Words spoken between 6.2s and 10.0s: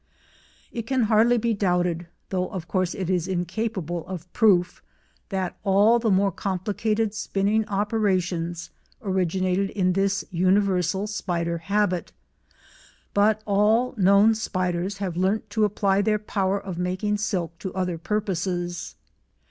complicated spinning operations originated in